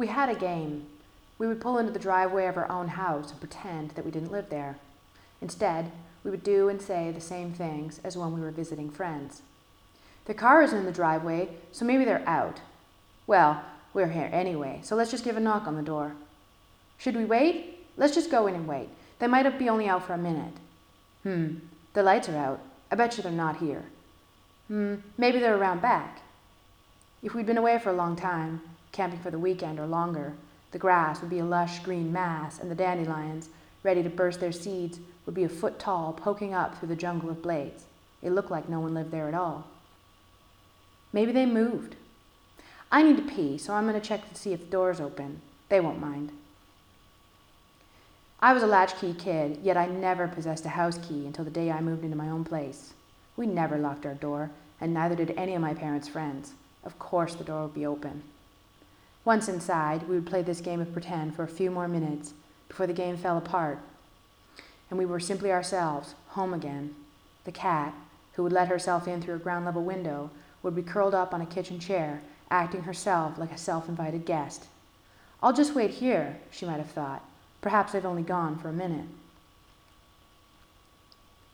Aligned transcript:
We 0.00 0.06
had 0.06 0.30
a 0.30 0.34
game. 0.34 0.86
We 1.36 1.46
would 1.46 1.60
pull 1.60 1.76
into 1.76 1.92
the 1.92 1.98
driveway 1.98 2.46
of 2.46 2.56
our 2.56 2.70
own 2.70 2.88
house 2.88 3.32
and 3.32 3.38
pretend 3.38 3.90
that 3.90 4.04
we 4.06 4.10
didn't 4.10 4.32
live 4.32 4.48
there. 4.48 4.78
Instead, 5.42 5.92
we 6.24 6.30
would 6.30 6.42
do 6.42 6.70
and 6.70 6.80
say 6.80 7.10
the 7.10 7.20
same 7.20 7.52
things 7.52 8.00
as 8.02 8.16
when 8.16 8.32
we 8.32 8.40
were 8.40 8.50
visiting 8.50 8.88
friends. 8.90 9.42
The 10.24 10.32
car 10.32 10.62
isn't 10.62 10.78
in 10.78 10.86
the 10.86 10.90
driveway, 10.90 11.50
so 11.70 11.84
maybe 11.84 12.06
they're 12.06 12.26
out. 12.26 12.62
Well, 13.26 13.62
we're 13.92 14.08
here 14.08 14.30
anyway, 14.32 14.80
so 14.82 14.96
let's 14.96 15.10
just 15.10 15.22
give 15.22 15.36
a 15.36 15.40
knock 15.40 15.66
on 15.66 15.76
the 15.76 15.82
door. 15.82 16.14
Should 16.96 17.14
we 17.14 17.26
wait? 17.26 17.86
Let's 17.98 18.14
just 18.14 18.30
go 18.30 18.46
in 18.46 18.54
and 18.54 18.66
wait. 18.66 18.88
They 19.18 19.26
might 19.26 19.58
be 19.58 19.68
only 19.68 19.86
out 19.86 20.06
for 20.06 20.14
a 20.14 20.18
minute. 20.18 20.54
Hmm, 21.24 21.56
the 21.92 22.02
lights 22.02 22.30
are 22.30 22.38
out. 22.38 22.60
I 22.90 22.94
bet 22.94 23.18
you 23.18 23.22
they're 23.22 23.32
not 23.32 23.58
here. 23.58 23.84
Hmm, 24.68 24.94
maybe 25.18 25.40
they're 25.40 25.58
around 25.58 25.82
back. 25.82 26.22
If 27.22 27.34
we'd 27.34 27.44
been 27.44 27.58
away 27.58 27.78
for 27.78 27.90
a 27.90 28.00
long 28.02 28.16
time, 28.16 28.62
camping 28.92 29.20
for 29.20 29.30
the 29.30 29.38
weekend 29.38 29.78
or 29.78 29.86
longer, 29.86 30.34
the 30.72 30.78
grass 30.78 31.20
would 31.20 31.30
be 31.30 31.38
a 31.40 31.44
lush 31.44 31.80
green 31.80 32.12
mass, 32.12 32.58
and 32.58 32.70
the 32.70 32.74
dandelions, 32.74 33.48
ready 33.82 34.02
to 34.02 34.10
burst 34.10 34.40
their 34.40 34.52
seeds, 34.52 35.00
would 35.26 35.34
be 35.34 35.44
a 35.44 35.48
foot 35.48 35.78
tall, 35.78 36.12
poking 36.12 36.54
up 36.54 36.78
through 36.78 36.88
the 36.88 36.96
jungle 36.96 37.30
of 37.30 37.42
blades. 37.42 37.84
It 38.22 38.30
looked 38.30 38.50
like 38.50 38.68
no 38.68 38.80
one 38.80 38.94
lived 38.94 39.10
there 39.10 39.28
at 39.28 39.34
all. 39.34 39.66
Maybe 41.12 41.32
they 41.32 41.46
moved. 41.46 41.96
I 42.92 43.02
need 43.02 43.16
to 43.16 43.34
pee, 43.34 43.58
so 43.58 43.74
I'm 43.74 43.88
going 43.88 44.00
to 44.00 44.06
check 44.06 44.28
to 44.28 44.34
see 44.34 44.52
if 44.52 44.60
the 44.60 44.66
door's 44.66 45.00
open. 45.00 45.40
They 45.68 45.80
won't 45.80 46.00
mind. 46.00 46.32
I 48.40 48.52
was 48.52 48.62
a 48.62 48.66
latchkey 48.66 49.14
kid, 49.14 49.58
yet 49.62 49.76
I 49.76 49.86
never 49.86 50.26
possessed 50.26 50.64
a 50.64 50.70
house 50.70 50.98
key 50.98 51.26
until 51.26 51.44
the 51.44 51.50
day 51.50 51.70
I 51.70 51.80
moved 51.80 52.04
into 52.04 52.16
my 52.16 52.28
own 52.28 52.44
place. 52.44 52.94
We 53.36 53.46
never 53.46 53.76
locked 53.76 54.06
our 54.06 54.14
door, 54.14 54.50
and 54.80 54.94
neither 54.94 55.14
did 55.14 55.34
any 55.36 55.54
of 55.54 55.60
my 55.60 55.74
parents' 55.74 56.08
friends. 56.08 56.54
Of 56.84 56.98
course, 56.98 57.34
the 57.34 57.44
door 57.44 57.62
would 57.62 57.74
be 57.74 57.86
open. 57.86 58.22
Once 59.24 59.48
inside, 59.48 60.08
we 60.08 60.14
would 60.14 60.26
play 60.26 60.42
this 60.42 60.60
game 60.60 60.80
of 60.80 60.92
pretend 60.92 61.34
for 61.34 61.42
a 61.42 61.48
few 61.48 61.70
more 61.70 61.88
minutes 61.88 62.32
before 62.68 62.86
the 62.86 62.92
game 62.92 63.16
fell 63.16 63.36
apart, 63.36 63.78
and 64.88 64.98
we 64.98 65.04
were 65.04 65.20
simply 65.20 65.52
ourselves, 65.52 66.14
home 66.28 66.54
again. 66.54 66.94
The 67.44 67.52
cat, 67.52 67.94
who 68.34 68.42
would 68.42 68.52
let 68.52 68.68
herself 68.68 69.06
in 69.06 69.20
through 69.20 69.34
a 69.34 69.38
ground 69.38 69.66
level 69.66 69.84
window, 69.84 70.30
would 70.62 70.74
be 70.74 70.82
curled 70.82 71.14
up 71.14 71.34
on 71.34 71.40
a 71.40 71.46
kitchen 71.46 71.78
chair, 71.78 72.22
acting 72.50 72.82
herself 72.82 73.38
like 73.38 73.52
a 73.52 73.58
self 73.58 73.88
invited 73.88 74.24
guest. 74.24 74.66
I'll 75.42 75.52
just 75.52 75.74
wait 75.74 75.90
here, 75.90 76.38
she 76.50 76.66
might 76.66 76.78
have 76.78 76.90
thought. 76.90 77.24
Perhaps 77.60 77.92
they've 77.92 78.04
only 78.04 78.22
gone 78.22 78.58
for 78.58 78.68
a 78.68 78.72
minute. 78.72 79.06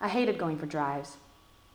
I 0.00 0.08
hated 0.08 0.38
going 0.38 0.58
for 0.58 0.66
drives. 0.66 1.16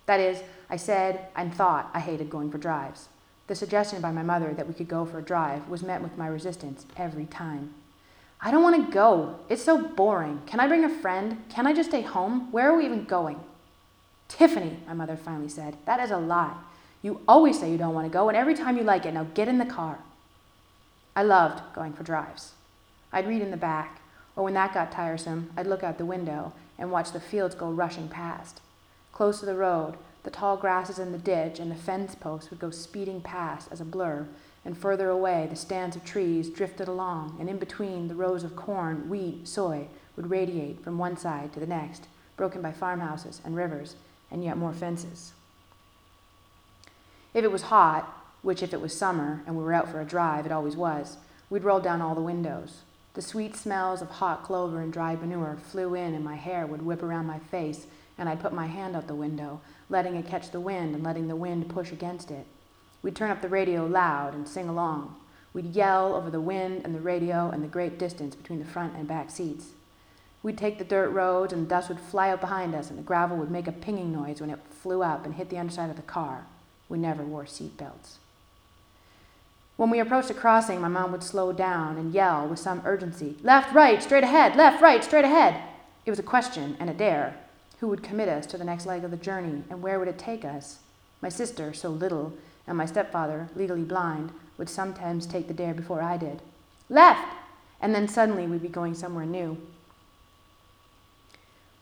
That 0.06 0.20
is, 0.20 0.42
I 0.70 0.76
said 0.76 1.28
and 1.36 1.54
thought 1.54 1.90
I 1.94 2.00
hated 2.00 2.30
going 2.30 2.52
for 2.52 2.58
drives. 2.58 3.08
The 3.48 3.56
suggestion 3.56 4.02
by 4.02 4.12
my 4.12 4.24
mother 4.24 4.54
that 4.54 4.68
we 4.68 4.74
could 4.74 4.88
go 4.88 5.06
for 5.06 5.20
a 5.20 5.24
drive 5.24 5.68
was 5.70 5.82
met 5.82 6.02
with 6.02 6.18
my 6.18 6.28
resistance 6.28 6.86
every 6.98 7.26
time. 7.26 7.74
I 8.42 8.52
don't 8.52 8.62
want 8.62 8.86
to 8.86 8.92
go. 8.92 9.40
It's 9.50 9.64
so 9.64 9.82
boring. 9.82 10.42
Can 10.46 10.60
I 10.60 10.68
bring 10.68 10.84
a 10.84 10.90
friend? 10.90 11.44
Can 11.50 11.66
I 11.66 11.74
just 11.74 11.90
stay 11.90 12.02
home? 12.02 12.52
Where 12.52 12.70
are 12.70 12.78
we 12.78 12.86
even 12.86 13.06
going? 13.06 13.40
Tiffany, 14.28 14.78
my 14.86 14.94
mother 14.94 15.16
finally 15.16 15.50
said, 15.50 15.78
that 15.86 16.00
is 16.02 16.12
a 16.12 16.18
lie. 16.18 16.56
You 17.02 17.22
always 17.28 17.60
say 17.60 17.72
you 17.72 17.78
don't 17.78 17.94
want 17.94 18.06
to 18.06 18.14
go, 18.14 18.28
and 18.28 18.38
every 18.38 18.54
time 18.54 18.78
you 18.78 18.84
like 18.84 19.06
it, 19.06 19.14
now 19.14 19.28
get 19.34 19.48
in 19.48 19.58
the 19.58 19.66
car. 19.66 20.00
I 21.16 21.24
loved 21.24 21.62
going 21.74 21.94
for 21.94 22.04
drives. 22.04 22.52
I'd 23.14 23.28
read 23.28 23.42
in 23.42 23.52
the 23.52 23.58
back, 23.58 24.02
or 24.36 24.44
when 24.44 24.54
that 24.56 24.74
got 24.74 24.92
tiresome, 24.92 25.52
I'd 25.56 25.68
look 25.68 25.84
out 25.84 25.98
the 25.98 26.06
window 26.06 26.54
and 26.78 26.92
watch 26.92 27.12
the 27.12 27.20
fields 27.20 27.56
go 27.56 27.72
rushing 27.72 28.10
past. 28.10 28.62
Close 29.14 29.40
to 29.40 29.46
the 29.46 29.56
road, 29.56 29.96
the 30.28 30.32
tall 30.32 30.58
grasses 30.58 31.00
in 31.00 31.14
the 31.14 31.18
ditch 31.18 31.58
and 31.58 31.72
the 31.72 31.76
fence 31.76 32.14
posts 32.14 32.50
would 32.50 32.60
go 32.60 32.70
speeding 32.70 33.22
past 33.22 33.70
as 33.72 33.80
a 33.80 33.86
blur, 33.86 34.28
and 34.66 34.78
further 34.78 35.10
away 35.10 35.48
the 35.50 35.56
stands 35.56 35.96
of 35.96 36.04
trees 36.04 36.50
drifted 36.50 36.90
along, 36.90 37.38
and 37.40 37.48
in 37.48 37.58
between 37.58 38.10
the 38.10 38.14
rows 38.14 38.44
of 38.44 38.54
corn, 38.54 39.08
wheat, 39.08 39.48
soy 39.48 39.88
would 40.18 40.30
radiate 40.30 40.84
from 40.84 40.98
one 40.98 41.16
side 41.16 41.54
to 41.54 41.62
the 41.62 41.66
next, 41.66 42.08
broken 42.36 42.62
by 42.62 42.74
farmhouses 42.74 43.40
and 43.46 43.56
rivers, 43.56 43.96
and 44.30 44.44
yet 44.44 44.58
more 44.58 44.74
fences. 44.74 45.32
If 47.34 47.46
it 47.46 47.52
was 47.52 47.62
hot, 47.62 48.14
which 48.42 48.62
if 48.62 48.74
it 48.74 48.82
was 48.82 48.94
summer 48.94 49.44
and 49.48 49.56
we 49.56 49.64
were 49.64 49.74
out 49.74 49.90
for 49.90 50.02
a 50.02 50.06
drive, 50.06 50.46
it 50.46 50.52
always 50.52 50.76
was, 50.76 51.16
we'd 51.50 51.64
roll 51.64 51.80
down 51.80 52.02
all 52.02 52.16
the 52.16 52.22
windows. 52.22 52.82
The 53.14 53.22
sweet 53.22 53.56
smells 53.56 54.02
of 54.02 54.10
hot 54.10 54.44
clover 54.44 54.82
and 54.82 54.92
dried 54.92 55.22
manure 55.22 55.58
flew 55.72 55.96
in, 55.96 56.14
and 56.14 56.26
my 56.26 56.36
hair 56.36 56.68
would 56.68 56.82
whip 56.82 57.02
around 57.02 57.28
my 57.28 57.40
face, 57.40 57.88
and 58.18 58.28
I'd 58.28 58.40
put 58.40 58.54
my 58.54 58.68
hand 58.68 58.96
out 58.96 59.08
the 59.08 59.16
window, 59.16 59.62
letting 59.90 60.16
it 60.16 60.28
catch 60.28 60.52
the 60.52 60.60
wind 60.60 60.96
and 60.96 61.04
letting 61.04 61.28
the 61.28 61.36
wind 61.36 61.70
push 61.70 61.92
against 61.92 62.32
it. 62.32 62.46
We'd 63.02 63.16
turn 63.16 63.32
up 63.32 63.42
the 63.42 63.50
radio 63.50 63.86
loud 63.86 64.34
and 64.34 64.48
sing 64.48 64.68
along. 64.68 65.16
We'd 65.54 65.76
yell 65.76 66.16
over 66.16 66.30
the 66.30 66.42
wind 66.42 66.82
and 66.84 66.94
the 66.94 67.00
radio 67.00 67.50
and 67.50 67.64
the 67.64 67.68
great 67.68 67.98
distance 67.98 68.36
between 68.36 68.60
the 68.60 68.66
front 68.66 68.96
and 68.96 69.08
back 69.08 69.30
seats. 69.30 69.68
We'd 70.44 70.58
take 70.58 70.78
the 70.78 70.86
dirt 70.86 71.10
roads, 71.10 71.52
and 71.52 71.66
the 71.66 71.70
dust 71.70 71.90
would 71.90 72.00
fly 72.00 72.30
out 72.30 72.42
behind 72.42 72.76
us, 72.76 72.90
and 72.90 72.98
the 72.98 73.04
gravel 73.04 73.38
would 73.38 73.52
make 73.52 73.68
a 73.68 73.72
pinging 73.72 74.14
noise 74.14 74.40
when 74.40 74.50
it 74.50 74.60
flew 74.70 75.02
up 75.02 75.26
and 75.26 75.36
hit 75.36 75.50
the 75.50 75.58
underside 75.58 75.90
of 75.90 75.96
the 75.96 76.04
car. 76.04 76.46
We 76.90 76.98
never 76.98 77.24
wore 77.24 77.46
seat 77.46 77.76
belts. 77.78 78.20
When 79.78 79.90
we 79.90 80.00
approached 80.00 80.30
a 80.30 80.34
crossing, 80.34 80.82
my 80.82 80.88
mom 80.88 81.12
would 81.12 81.24
slow 81.24 81.54
down 81.54 81.98
and 81.98 82.14
yell 82.14 82.48
with 82.48 82.60
some 82.60 82.82
urgency 82.86 83.38
Left, 83.44 83.74
right, 83.74 84.02
straight 84.02 84.24
ahead, 84.24 84.56
left, 84.56 84.82
right, 84.82 85.04
straight 85.04 85.26
ahead. 85.26 85.62
It 86.06 86.10
was 86.10 86.20
a 86.20 86.24
question 86.24 86.78
and 86.80 86.90
a 86.90 86.94
dare. 86.94 87.38
Who 87.80 87.88
would 87.88 88.04
commit 88.04 88.28
us 88.28 88.46
to 88.48 88.58
the 88.58 88.64
next 88.64 88.86
leg 88.86 89.04
of 89.04 89.12
the 89.12 89.18
journey, 89.18 89.64
and 89.70 89.82
where 89.82 90.00
would 90.00 90.08
it 90.08 90.18
take 90.18 90.44
us? 90.44 90.80
My 91.22 91.30
sister, 91.30 91.74
so 91.74 91.90
little, 91.90 92.34
and 92.66 92.78
my 92.78 92.86
stepfather, 92.86 93.50
legally 93.56 93.84
blind, 93.84 94.32
would 94.58 94.70
sometimes 94.70 95.26
take 95.26 95.48
the 95.48 95.54
dare 95.54 95.74
before 95.74 96.02
I 96.02 96.18
did. 96.18 96.42
Left! 96.90 97.28
And 97.80 97.94
then 97.94 98.08
suddenly 98.08 98.48
we'd 98.48 98.62
be 98.62 98.68
going 98.68 98.96
somewhere 98.96 99.26
new. 99.26 99.58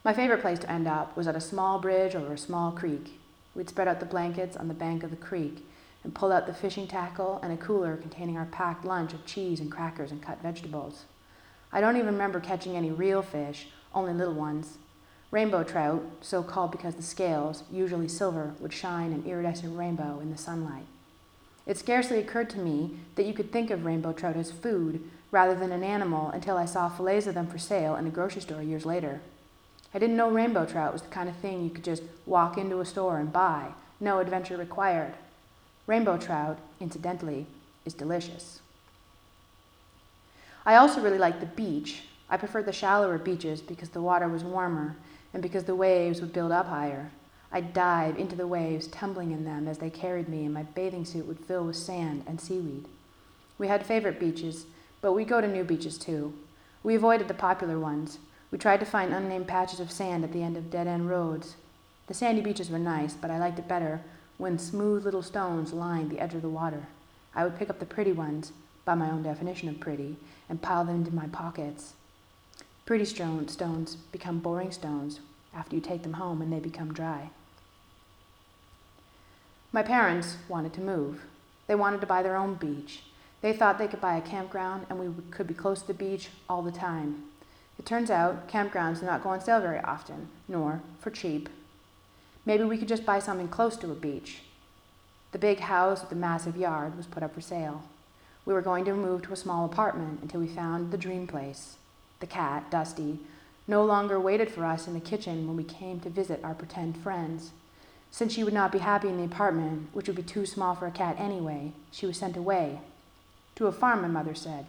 My 0.04 0.14
favorite 0.14 0.42
place 0.42 0.60
to 0.60 0.72
end 0.72 0.88
up 0.88 1.16
was 1.18 1.28
at 1.28 1.36
a 1.36 1.42
small 1.42 1.80
bridge 1.80 2.14
over 2.14 2.34
a 2.34 2.38
small 2.38 2.72
creek. 2.72 3.20
We'd 3.56 3.70
spread 3.70 3.88
out 3.88 4.00
the 4.00 4.06
blankets 4.06 4.58
on 4.58 4.68
the 4.68 4.74
bank 4.74 5.04
of 5.04 5.10
the 5.10 5.16
creek 5.16 5.66
and 6.04 6.14
pull 6.14 6.32
out 6.32 6.46
the 6.46 6.54
fishing 6.54 6.88
tackle 6.88 7.40
and 7.42 7.52
a 7.52 7.58
cooler 7.58 7.96
containing 7.98 8.38
our 8.38 8.46
packed 8.46 8.86
lunch 8.86 9.14
of 9.14 9.26
cheese 9.26 9.60
and 9.60 9.72
crackers 9.72 10.12
and 10.12 10.22
cut 10.22 10.42
vegetables. 10.44 11.06
I 11.72 11.82
don't 11.82 11.96
even 11.96 12.14
remember 12.14 12.40
catching 12.40 12.76
any 12.76 12.92
real 12.92 13.24
fish, 13.24 13.68
only 13.94 14.14
little 14.14 14.36
ones. 14.36 14.78
Rainbow 15.32 15.64
trout, 15.64 16.04
so 16.22 16.44
called 16.44 16.72
because 16.72 16.96
the 16.96 17.02
scales, 17.02 17.64
usually 17.72 18.08
silver, 18.08 18.54
would 18.60 18.72
shine 18.72 19.12
an 19.12 19.26
iridescent 19.26 19.78
rainbow 19.78 20.20
in 20.20 20.32
the 20.32 20.38
sunlight. 20.38 20.86
It 21.66 21.78
scarcely 21.78 22.20
occurred 22.20 22.50
to 22.52 22.60
me 22.60 22.98
that 23.16 23.26
you 23.26 23.34
could 23.34 23.52
think 23.52 23.72
of 23.72 23.86
rainbow 23.86 24.14
trout 24.14 24.36
as 24.36 24.52
food 24.52 25.04
rather 25.32 25.56
than 25.56 25.72
an 25.72 25.84
animal 25.84 26.30
until 26.30 26.58
I 26.58 26.66
saw 26.66 26.90
fillets 26.90 27.28
of 27.28 27.34
them 27.34 27.48
for 27.48 27.58
sale 27.58 27.96
in 27.96 28.06
a 28.06 28.12
grocery 28.12 28.42
store 28.42 28.62
years 28.62 28.86
later. 28.86 29.22
I 29.94 30.00
didn't 30.00 30.18
know 30.18 30.30
rainbow 30.30 30.66
trout 30.66 30.94
was 30.94 31.02
the 31.02 31.08
kind 31.10 31.28
of 31.28 31.36
thing 31.38 31.64
you 31.64 31.70
could 31.70 31.84
just 31.84 32.04
walk 32.26 32.58
into 32.58 32.80
a 32.80 32.86
store 32.86 33.18
and 33.18 33.34
buy, 33.34 33.70
no 34.00 34.20
adventure 34.20 34.58
required. 34.58 35.14
Rainbow 35.88 36.18
trout, 36.18 36.60
incidentally, 36.80 37.48
is 37.84 37.94
delicious. 37.94 38.62
I 40.66 40.76
also 40.76 41.02
really 41.02 41.18
liked 41.18 41.40
the 41.40 41.46
beach. 41.46 42.04
I 42.30 42.38
preferred 42.38 42.66
the 42.66 42.74
shallower 42.74 43.18
beaches 43.18 43.62
because 43.62 43.90
the 43.90 44.02
water 44.02 44.28
was 44.28 44.44
warmer 44.44 44.96
and 45.36 45.42
because 45.42 45.66
the 45.66 45.76
waves 45.76 46.22
would 46.22 46.32
build 46.32 46.54
up 46.54 46.68
higher. 46.68 47.12
I'd 47.52 47.74
dive 47.74 48.18
into 48.18 48.38
the 48.38 48.48
waves, 48.48 48.88
tumbling 48.88 49.32
in 49.32 49.44
them 49.44 49.68
as 49.68 49.80
they 49.80 49.90
carried 49.90 50.30
me, 50.30 50.46
and 50.46 50.54
my 50.54 50.64
bathing 50.64 51.04
suit 51.04 51.28
would 51.28 51.42
fill 51.42 51.66
with 51.66 51.76
sand 51.76 52.24
and 52.26 52.40
seaweed. 52.40 52.86
We 53.58 53.68
had 53.68 53.86
favorite 53.86 54.18
beaches, 54.18 54.66
but 55.02 55.12
we 55.12 55.26
go 55.26 55.42
to 55.42 55.48
new 55.48 55.66
beaches 55.66 55.98
too. 55.98 56.34
We 56.84 56.96
avoided 56.96 57.28
the 57.28 57.34
popular 57.34 57.78
ones. 57.78 58.18
We 58.50 58.58
tried 58.58 58.80
to 58.80 58.86
find 58.86 59.14
unnamed 59.14 59.48
patches 59.48 59.82
of 59.82 59.92
sand 59.92 60.24
at 60.24 60.32
the 60.32 60.42
end 60.42 60.56
of 60.56 60.72
dead 60.72 60.88
end 60.88 61.10
roads. 61.10 61.58
The 62.08 62.14
sandy 62.14 62.40
beaches 62.40 62.70
were 62.70 62.80
nice, 62.80 63.14
but 63.14 63.30
I 63.30 63.38
liked 63.38 63.60
it 63.60 63.68
better 63.68 64.00
when 64.38 64.58
smooth 64.58 65.04
little 65.04 65.22
stones 65.22 65.74
lined 65.74 66.12
the 66.12 66.22
edge 66.22 66.34
of 66.34 66.44
the 66.44 66.50
water. 66.50 66.88
I 67.36 67.44
would 67.44 67.60
pick 67.60 67.70
up 67.70 67.80
the 67.80 67.86
pretty 67.86 68.14
ones, 68.14 68.54
by 68.86 68.96
my 68.96 69.12
own 69.12 69.24
definition 69.24 69.68
of 69.68 69.82
pretty, 69.82 70.16
and 70.48 70.62
pile 70.62 70.86
them 70.86 70.96
into 70.96 71.14
my 71.14 71.28
pockets. 71.28 71.96
Pretty 72.86 73.06
stones 73.06 73.96
become 74.12 74.40
boring 74.40 74.72
stones 74.72 75.20
after 75.56 75.76
you 75.76 75.82
take 75.82 76.04
them 76.04 76.14
home 76.14 76.40
and 76.42 76.54
they 76.54 76.60
become 76.60 76.94
dry. 76.94 77.32
My 79.72 79.82
parents 79.82 80.38
wanted 80.48 80.72
to 80.74 80.82
move. 80.82 81.22
They 81.66 81.74
wanted 81.74 82.00
to 82.02 82.08
buy 82.08 82.22
their 82.22 82.36
own 82.36 82.54
beach. 82.54 83.02
They 83.42 83.54
thought 83.54 83.80
they 83.80 83.88
could 83.88 84.02
buy 84.02 84.18
a 84.18 84.22
campground 84.22 84.86
and 84.90 85.00
we 85.00 85.24
could 85.32 85.48
be 85.48 85.56
close 85.56 85.82
to 85.82 85.88
the 85.88 85.94
beach 85.96 86.30
all 86.48 86.62
the 86.62 86.72
time. 86.72 87.24
It 87.80 87.88
turns 87.88 88.12
out 88.12 88.48
campgrounds 88.48 89.00
do 89.00 89.08
not 89.08 89.24
go 89.24 89.30
on 89.30 89.42
sale 89.42 89.60
very 89.62 89.80
often, 89.80 90.30
nor 90.48 90.82
for 91.00 91.10
cheap. 91.10 91.50
Maybe 92.46 92.64
we 92.64 92.78
could 92.78 92.88
just 92.88 93.06
buy 93.06 93.18
something 93.18 93.48
close 93.48 93.76
to 93.78 93.92
a 93.92 93.96
beach. 93.96 94.44
The 95.32 95.40
big 95.40 95.60
house 95.60 96.02
with 96.02 96.10
the 96.10 96.16
massive 96.16 96.56
yard 96.56 96.96
was 96.96 97.08
put 97.08 97.24
up 97.24 97.34
for 97.34 97.42
sale. 97.42 97.84
We 98.46 98.54
were 98.54 98.62
going 98.62 98.86
to 98.86 98.94
move 98.94 99.24
to 99.24 99.34
a 99.34 99.36
small 99.36 99.66
apartment 99.66 100.20
until 100.22 100.40
we 100.40 100.48
found 100.48 100.92
the 100.92 100.98
dream 100.98 101.26
place. 101.26 101.78
The 102.26 102.32
cat, 102.32 102.72
Dusty, 102.72 103.20
no 103.68 103.86
longer 103.86 104.20
waited 104.20 104.50
for 104.50 104.66
us 104.66 104.88
in 104.88 104.96
the 104.96 105.00
kitchen 105.00 105.46
when 105.46 105.56
we 105.56 105.64
came 105.64 106.00
to 106.00 106.10
visit 106.10 106.44
our 106.44 106.56
pretend 106.56 106.98
friends. 106.98 107.52
Since 108.10 108.34
she 108.34 108.44
would 108.44 108.52
not 108.52 108.72
be 108.72 108.80
happy 108.80 109.10
in 109.10 109.18
the 109.18 109.26
apartment, 109.26 109.90
which 109.94 110.08
would 110.08 110.16
be 110.16 110.24
too 110.24 110.48
small 110.48 110.74
for 110.74 110.88
a 110.88 110.92
cat 110.92 111.18
anyway, 111.20 111.72
she 111.92 112.08
was 112.08 112.18
sent 112.18 112.36
away. 112.36 112.80
To 113.58 113.68
a 113.68 113.72
farm, 113.72 114.02
my 114.02 114.08
mother 114.08 114.34
said. 114.34 114.66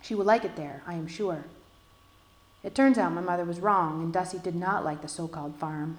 She 0.00 0.14
will 0.14 0.24
like 0.24 0.42
it 0.42 0.56
there, 0.56 0.82
I 0.86 0.94
am 0.94 1.06
sure. 1.06 1.44
It 2.64 2.74
turns 2.74 2.96
out 2.96 3.12
my 3.12 3.20
mother 3.20 3.44
was 3.44 3.60
wrong, 3.60 4.02
and 4.02 4.10
Dusty 4.10 4.38
did 4.38 4.56
not 4.56 4.82
like 4.82 5.02
the 5.02 5.08
so 5.08 5.28
called 5.28 5.56
farm. 5.56 5.98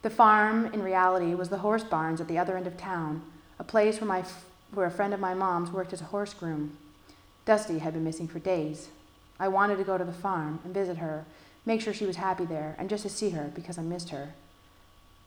The 0.00 0.08
farm, 0.08 0.72
in 0.72 0.82
reality, 0.82 1.34
was 1.34 1.50
the 1.50 1.58
horse 1.58 1.84
barns 1.84 2.18
at 2.18 2.28
the 2.28 2.38
other 2.38 2.56
end 2.56 2.66
of 2.66 2.78
town, 2.78 3.20
a 3.58 3.62
place 3.62 4.00
where, 4.00 4.08
my, 4.08 4.24
where 4.72 4.86
a 4.86 4.90
friend 4.90 5.12
of 5.12 5.20
my 5.20 5.34
mom's 5.34 5.70
worked 5.70 5.92
as 5.92 6.00
a 6.00 6.04
horse 6.04 6.32
groom. 6.32 6.78
Dusty 7.44 7.80
had 7.80 7.92
been 7.92 8.04
missing 8.04 8.26
for 8.26 8.38
days. 8.38 8.88
I 9.40 9.48
wanted 9.48 9.76
to 9.76 9.84
go 9.84 9.96
to 9.96 10.04
the 10.04 10.12
farm 10.12 10.60
and 10.64 10.74
visit 10.74 10.98
her, 10.98 11.24
make 11.64 11.80
sure 11.80 11.92
she 11.92 12.06
was 12.06 12.16
happy 12.16 12.44
there, 12.44 12.74
and 12.78 12.88
just 12.88 13.04
to 13.04 13.08
see 13.08 13.30
her 13.30 13.50
because 13.54 13.78
I 13.78 13.82
missed 13.82 14.10
her. 14.10 14.34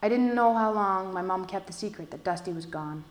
I 0.02 0.08
didn't 0.08 0.34
know 0.34 0.54
how 0.54 0.72
long 0.72 1.12
my 1.12 1.22
mom 1.22 1.46
kept 1.46 1.66
the 1.66 1.72
secret 1.72 2.10
that 2.10 2.24
Dusty 2.24 2.52
was 2.52 2.66
gone. 2.66 3.04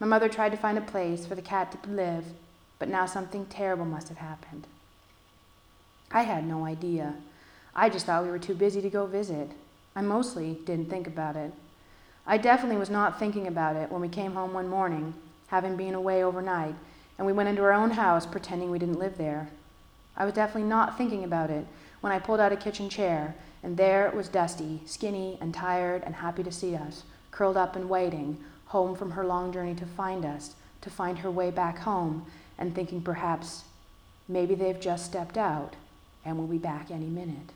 My 0.00 0.06
mother 0.06 0.28
tried 0.28 0.50
to 0.50 0.58
find 0.58 0.76
a 0.76 0.82
place 0.82 1.24
for 1.24 1.34
the 1.34 1.42
cat 1.42 1.70
to 1.82 1.90
live, 1.90 2.24
but 2.78 2.88
now 2.88 3.06
something 3.06 3.46
terrible 3.46 3.84
must 3.84 4.08
have 4.08 4.18
happened. 4.18 4.66
I 6.10 6.22
had 6.22 6.46
no 6.46 6.66
idea. 6.66 7.14
I 7.74 7.88
just 7.88 8.06
thought 8.06 8.24
we 8.24 8.30
were 8.30 8.38
too 8.38 8.54
busy 8.54 8.82
to 8.82 8.90
go 8.90 9.06
visit. 9.06 9.50
I 9.94 10.02
mostly 10.02 10.58
didn't 10.64 10.90
think 10.90 11.06
about 11.06 11.36
it. 11.36 11.52
I 12.26 12.38
definitely 12.38 12.76
was 12.76 12.90
not 12.90 13.18
thinking 13.18 13.46
about 13.46 13.76
it 13.76 13.90
when 13.90 14.00
we 14.00 14.08
came 14.08 14.32
home 14.32 14.52
one 14.52 14.68
morning, 14.68 15.14
having 15.46 15.76
been 15.76 15.94
away 15.94 16.24
overnight, 16.24 16.74
and 17.16 17.26
we 17.26 17.32
went 17.32 17.48
into 17.48 17.62
our 17.62 17.72
own 17.72 17.92
house 17.92 18.26
pretending 18.26 18.70
we 18.70 18.78
didn't 18.78 18.98
live 18.98 19.16
there. 19.16 19.48
I 20.16 20.24
was 20.24 20.34
definitely 20.34 20.68
not 20.68 20.96
thinking 20.96 21.24
about 21.24 21.50
it 21.50 21.66
when 22.00 22.12
I 22.12 22.18
pulled 22.18 22.40
out 22.40 22.52
a 22.52 22.56
kitchen 22.56 22.88
chair, 22.88 23.34
and 23.62 23.76
there 23.76 24.10
was 24.14 24.28
Dusty, 24.28 24.80
skinny 24.86 25.38
and 25.40 25.52
tired 25.52 26.02
and 26.04 26.14
happy 26.14 26.42
to 26.42 26.52
see 26.52 26.74
us, 26.74 27.02
curled 27.30 27.56
up 27.56 27.76
and 27.76 27.88
waiting, 27.88 28.38
home 28.66 28.96
from 28.96 29.12
her 29.12 29.24
long 29.24 29.52
journey 29.52 29.74
to 29.74 29.86
find 29.86 30.24
us, 30.24 30.54
to 30.80 30.90
find 30.90 31.18
her 31.18 31.30
way 31.30 31.50
back 31.50 31.78
home, 31.78 32.26
and 32.58 32.74
thinking 32.74 33.02
perhaps 33.02 33.64
maybe 34.28 34.54
they've 34.54 34.80
just 34.80 35.04
stepped 35.04 35.36
out 35.36 35.74
and 36.24 36.38
will 36.38 36.46
be 36.46 36.58
back 36.58 36.90
any 36.90 37.06
minute. 37.06 37.52